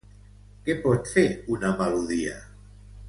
[0.69, 1.25] Què pot fer
[1.57, 2.41] una melodia?